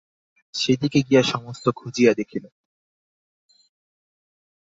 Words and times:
সেদিকে 0.55 0.99
গিয়া 1.09 1.23
সমস্ত 1.23 1.65
খুজিয়া 1.69 2.11
দেখিল। 2.13 2.45